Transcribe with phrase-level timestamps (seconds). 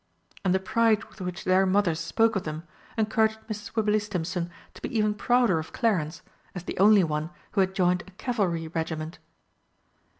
[0.43, 2.63] And the pride with which their mothers spoke of them
[2.97, 3.75] encouraged Mrs.
[3.75, 6.23] Wibberley Stimpson to be even prouder of Clarence,
[6.55, 9.19] as the only one who had joined a Cavalry regiment.